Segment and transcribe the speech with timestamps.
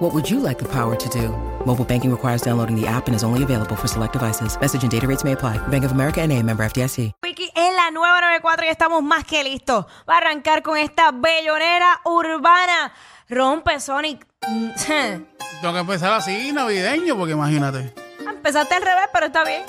[0.00, 1.28] What would you like the power to do?
[1.66, 4.58] Mobile banking requires downloading the app and is only available for select devices.
[4.58, 5.58] Message and data rates may apply.
[5.68, 7.12] Bank of America and a member FDIC.
[7.22, 12.00] Wiki en la nueva 94 y estamos más que listos para arrancar con esta bellonera
[12.06, 12.94] urbana.
[13.28, 14.26] Rompe Sonic.
[15.60, 17.92] Tengo que empezar así, navideño, porque imagínate.
[18.26, 19.64] Empezaste al revés, pero está bien.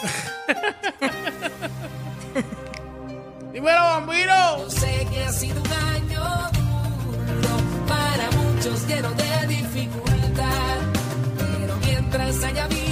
[3.52, 4.70] Dímelo, bambino.
[4.70, 6.24] Sé que ha sido un año
[7.28, 10.21] duro para muchos lleno de dificultad, pero
[12.12, 12.91] mientras haya vida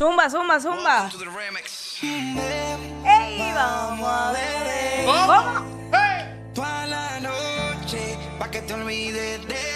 [0.00, 1.10] Zumba, zumba, zumba.
[2.00, 5.04] ¡Ey, vamos a ver!
[5.04, 5.90] ¿Cómo?
[5.92, 6.40] ¡Hey!
[6.54, 9.69] toda la noche pa' que te olvides de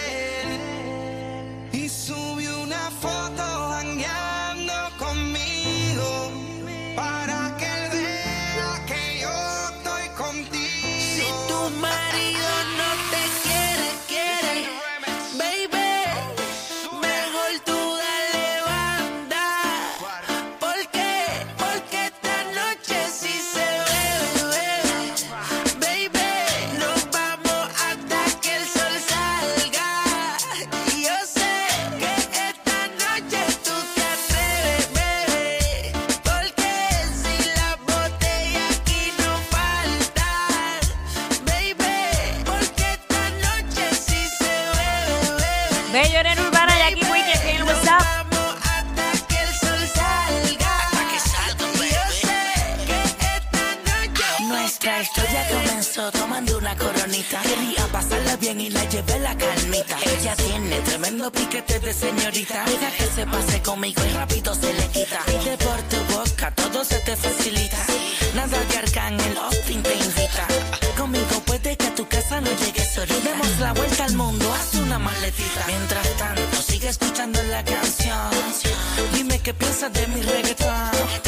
[54.84, 57.40] Nuestra historia comenzó tomando una coronita.
[57.40, 59.96] Quería pasarla bien y la llevé la calmita.
[60.04, 62.64] Ella tiene tremendo piquete de señorita.
[62.66, 65.20] Deja que se pase conmigo y rápido se le quita.
[65.24, 67.78] Pide por tu boca, todo se te facilita.
[68.34, 70.46] Nada que Arcángel Austin te invita.
[70.98, 73.30] Conmigo puede que a tu casa no llegue solita.
[73.30, 75.64] Demos la vuelta al mundo, haz una maletita.
[75.66, 78.30] Mientras tanto, sigue escuchando la canción.
[79.14, 81.24] Dime qué piensas de mi reggaetón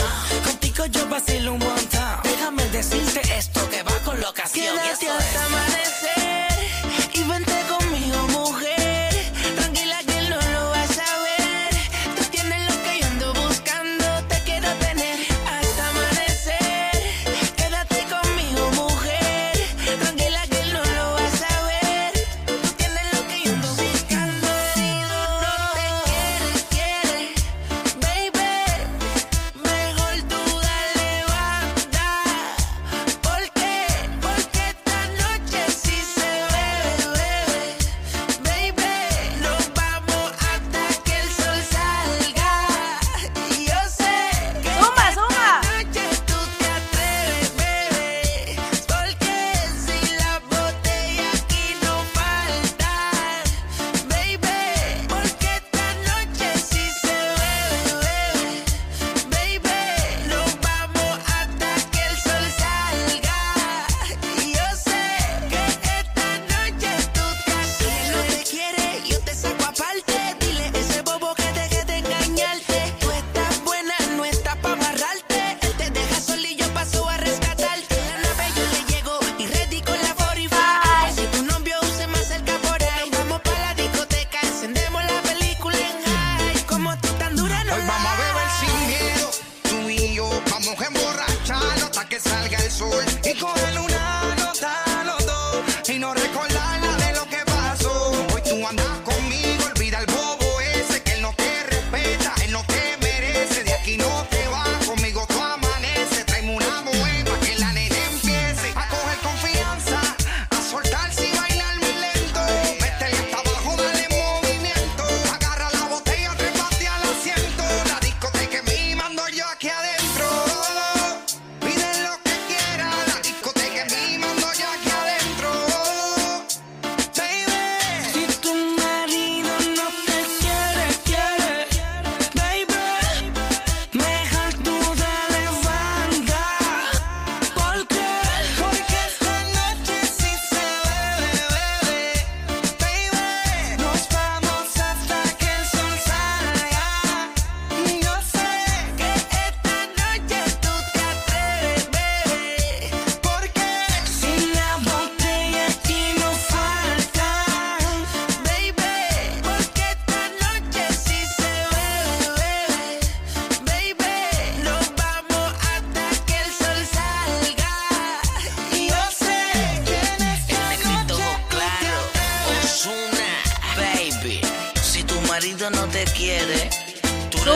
[0.84, 2.20] yo vacilo un montón.
[2.22, 4.76] Déjame decirte esto que va con locación.
[4.76, 5.36] Quédate y hasta es.
[5.36, 6.15] amanecer.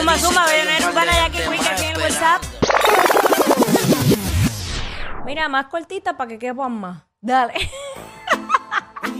[0.01, 2.41] Zumba, zumba, Bellones Urbana, Jackie Quick aquí en el WhatsApp.
[5.25, 7.03] Mira, más cortita para que quepan más.
[7.21, 7.53] Dale.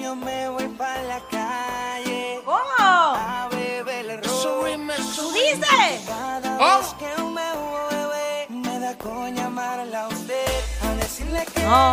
[0.02, 2.40] Yo me voy para la calle.
[2.44, 2.60] ¿Cómo?
[2.80, 6.02] A beber el Subirme, ¡Dice!
[6.08, 6.98] Cada vez ¿Oh?
[6.98, 10.48] que me mueve, me da con llamarla a usted.
[10.84, 11.92] A decirle que No.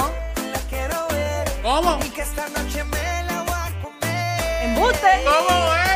[0.50, 1.60] la quiero ver.
[1.62, 1.98] ¿Cómo?
[2.06, 4.62] Y que esta noche me la voy a comer.
[4.64, 5.24] ¡Embuste!
[5.24, 5.87] ¿Cómo es?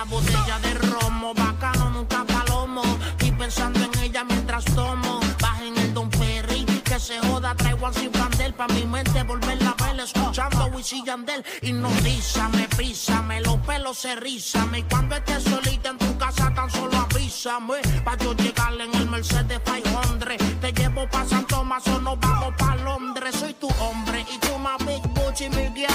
[0.00, 2.82] la botella de romo, bacano, nunca palomo.
[3.20, 5.20] Y pensando en ella mientras tomo.
[5.38, 8.54] Bajen el Don Perry, que se joda, traigo al Cifrandel.
[8.54, 11.44] Pa' mi mente volver la vela escuchando Wisin Yandel.
[11.60, 14.78] Hipnotízame, písame, los pelos se rizame.
[14.78, 17.80] Y cuando estés solita en tu casa, tan solo avísame.
[18.02, 20.28] Pa' yo llegarle en el Mercedes 500.
[20.62, 23.36] Te llevo pa' San Tomás o nos vamos pa' Londres.
[23.38, 25.90] Soy tu hombre y tú más Big Butch y Miguel.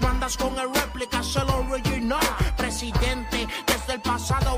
[0.00, 0.68] No andas con el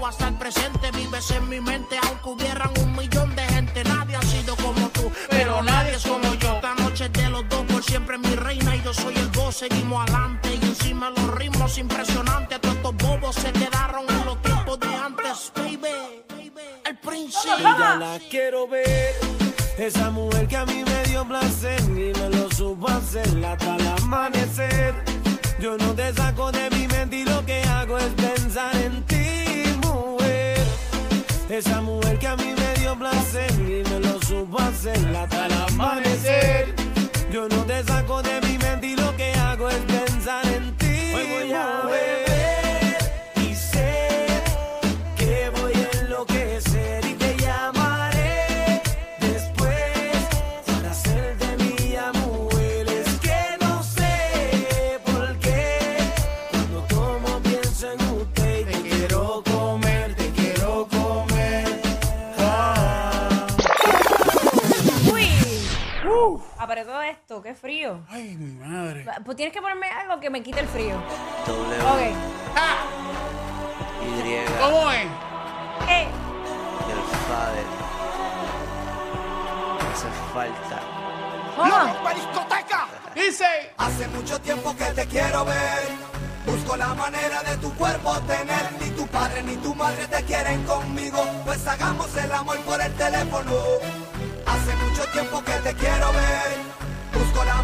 [0.02, 0.90] obligado a presente.
[0.92, 3.85] Vives en mi mente, aunque hubieran un millón de gente.
[3.85, 6.54] Nadie ha sido como tú, pero nadie es como yo.
[6.56, 9.56] Esta noche es de los dos, por siempre mi reina y yo soy el dos.
[9.56, 12.61] Seguimos adelante y encima los ritmos impresionantes.
[12.61, 16.25] Todos estos bobos se quedaron en los tiempos de antes, baby.
[16.85, 17.54] El príncipe.
[17.59, 19.14] Y ya la quiero ver.
[19.78, 24.94] Esa mujer que a mí me dio placer y me lo supo hasta el amanecer.
[25.59, 29.23] Yo no te saco de mi mente y lo que hago es pensar en ti
[31.52, 35.52] esa mujer que a mí me dio placer y me lo supo hacer hasta el
[35.52, 36.75] amanecer.
[37.30, 41.12] Yo no te saco de mi mente y lo que hago es pensar en ti.
[41.14, 42.62] Hoy voy a beber
[69.25, 70.97] Pues tienes que ponerme algo que me quite el frío.
[71.47, 72.16] W, Ok.
[72.57, 72.85] Ah,
[74.02, 75.07] Y, ¿Cómo es?
[75.88, 76.07] Eh,
[76.90, 77.66] el Fader.
[79.92, 80.81] Hace falta.
[81.57, 81.71] ¿cómo?
[83.14, 83.45] Dice.
[83.76, 86.12] Hace mucho tiempo que te quiero ver.
[86.47, 88.73] Busco la manera de tu cuerpo tener.
[88.81, 91.25] Ni tu padre ni tu madre te quieren conmigo.
[91.45, 93.52] Pues hagamos el amor por el teléfono.
[94.47, 96.72] Hace mucho tiempo que te quiero ver.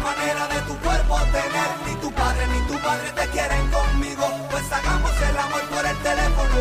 [0.09, 1.69] Manera de tu cuerpo tener.
[1.85, 4.25] Ni tu padre ni tu madre te quieren conmigo.
[4.49, 6.57] Pues hagamos el amor por el teléfono.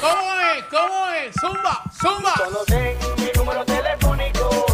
[0.00, 0.64] ¿Cómo es?
[0.70, 1.34] ¿Cómo es?
[1.40, 2.34] Zumba, zumba.
[2.36, 4.69] Conocen mi número telefónico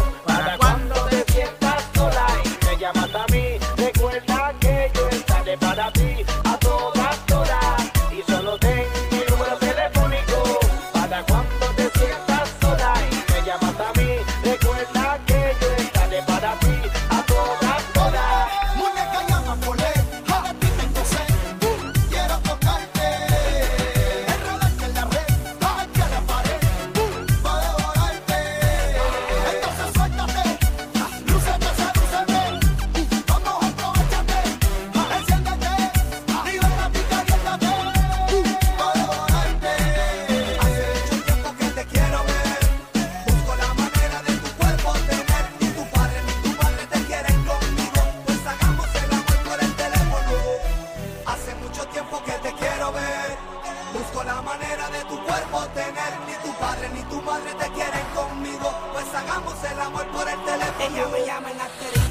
[54.17, 58.05] busco la manera de tu cuerpo tener, ni tu padre ni tu madre te quieren
[58.15, 60.85] conmigo, pues hagamos el amor por el teléfono.
[60.85, 62.06] Ella me llama en asterisco,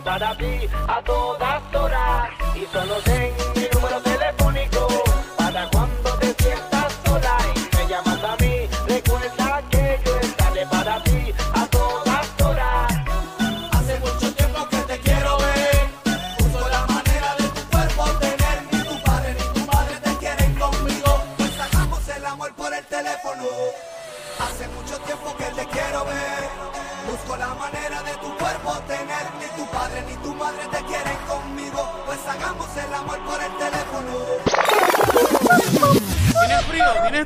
[0.00, 2.28] para ti a todas horas.
[2.54, 4.88] Y solo ten mi número telefónico
[5.36, 6.07] para cuando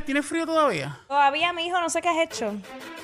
[0.03, 0.05] frío?
[0.05, 0.97] ¿Tienes, ¿Tienes frío todavía?
[1.07, 2.53] Todavía mi hijo no sé qué has hecho.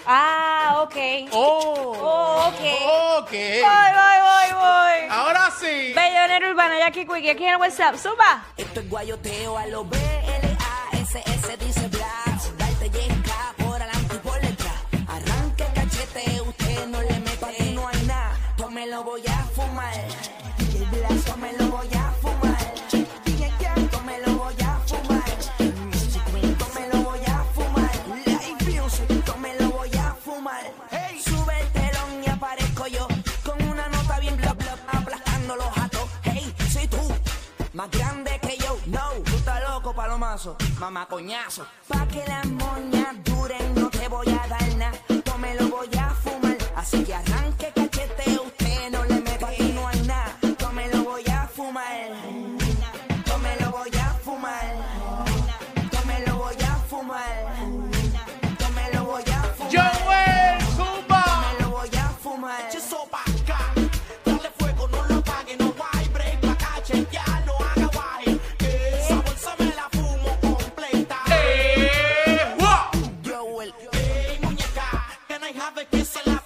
[0.05, 0.95] Ah, ok.
[1.31, 1.95] Oh.
[1.99, 3.23] Oh, ok.
[3.23, 3.31] Ok.
[3.31, 5.09] Voy, voy, voy, voy.
[5.09, 5.93] Ahora sí.
[5.93, 7.95] Bellonero urbano, Jackie Quickie, aquí en el WhatsApp.
[7.95, 8.43] Suba.
[8.57, 12.57] Esto es guayoteo a lo B-L-A-S-S dice Blas.
[12.57, 14.75] Darte yesca por adelante y por detrás.
[15.07, 17.37] Arranque cachete, usted no le mete.
[17.37, 19.48] Pa' ti no hay nada, yo me lo voy a
[37.79, 41.65] Más grande que yo, no, tú estás loco, palomazo, mamá coñazo.
[41.87, 45.87] Pa' que las moñas duren, no te voy a dar nada, yo me lo voy
[45.97, 46.57] a fumar.
[46.75, 47.78] Así que arranque
[73.59, 73.73] Powell.
[73.91, 76.38] Hey, muñeca, can I have a kiss alive?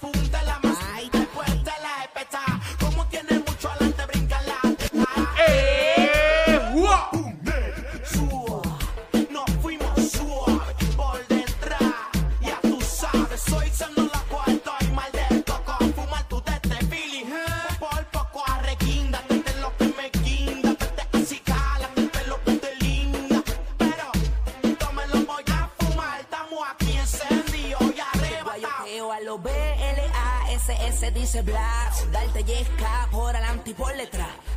[31.33, 33.91] ese blast, darte yesca por adelante y por.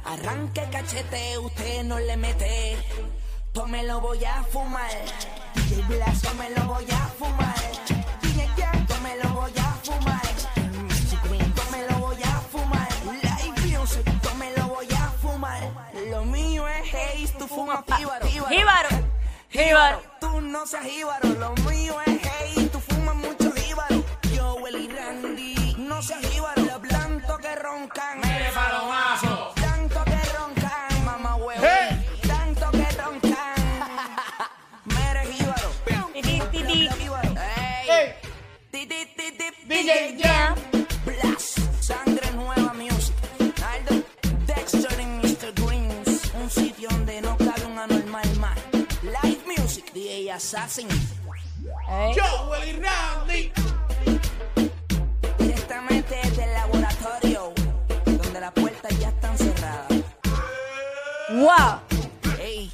[0.04, 2.76] Arranque cachete, usted no le mete.
[3.52, 4.90] Tome lo voy a fumar.
[5.54, 7.54] DJ Blas, tome lo voy a fumar.
[8.20, 10.20] DJ Jan, tome lo voy a fumar.
[11.54, 12.88] Tome lo voy a fumar.
[13.22, 15.62] Live Music, tome lo voy a fumar.
[16.10, 18.26] Lo mío es Haze, tú fumas píbaro.
[18.26, 18.88] Jíbaro.
[19.48, 20.02] Jíbaro.
[20.20, 21.28] Tú no seas jíbaro.
[21.40, 24.04] Lo mío es Haze, tú fumas mucho jíbaro.
[24.34, 26.35] Yo, el Randy, no seas jíbaro.
[39.86, 40.54] yeah, yeah.
[41.04, 43.14] Blast, sangre nueva music.
[43.62, 44.02] Aldo,
[44.46, 45.52] Dexter y Mr.
[45.54, 46.32] Greens.
[46.34, 48.58] Un sitio donde no cabe un anormal más.
[49.02, 50.88] Live music, DJ Assassin.
[51.88, 52.12] ¿Eh?
[52.16, 53.52] Yo, Willy Randy.
[55.38, 57.52] Directamente desde el laboratorio,
[58.04, 59.92] donde las puertas ya están cerradas.
[61.30, 61.80] ¡Wow!
[62.38, 62.72] Hey.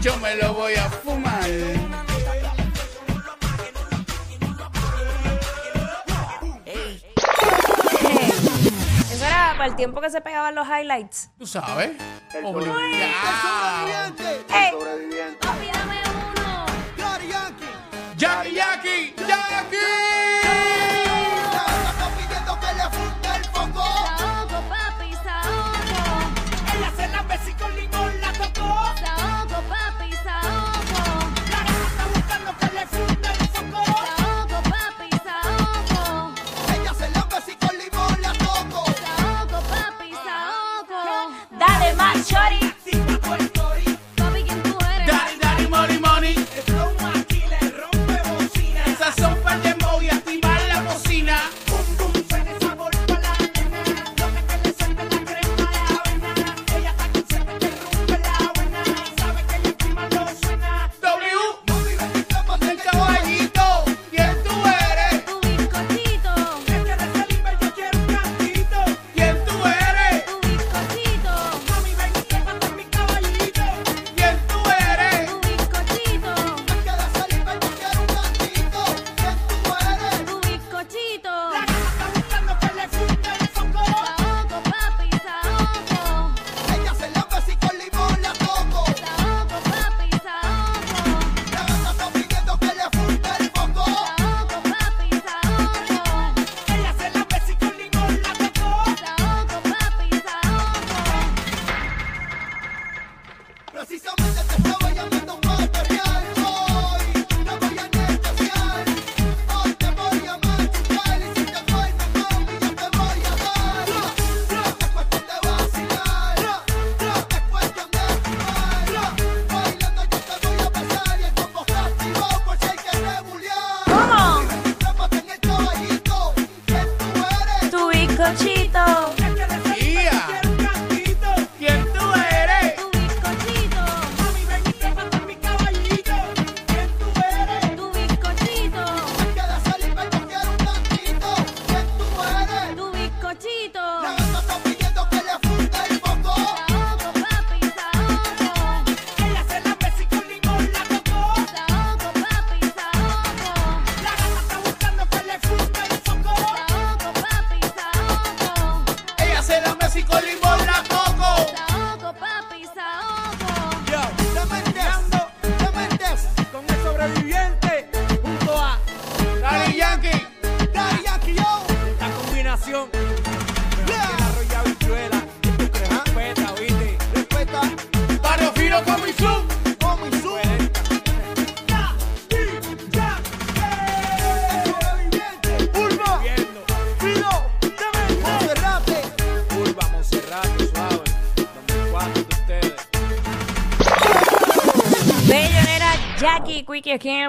[0.00, 0.88] Yo me lo voy a
[9.60, 11.28] para el tiempo que se pegaban los highlights.
[11.36, 11.90] Tú sabes.
[12.34, 13.10] El sobreviviente.
[14.48, 15.49] El sobreviviente.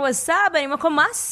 [0.01, 0.75] I was sobbing.
[0.79, 1.30] Como assim?